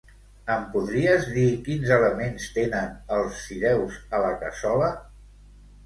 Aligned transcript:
Em 0.53 0.63
podries 0.75 1.27
dir 1.35 1.43
quins 1.67 1.93
elements 1.99 2.49
tenen 2.57 2.91
els 3.21 3.47
fideus 3.51 4.03
a 4.19 4.27
la 4.29 4.37
cassola? 4.45 4.93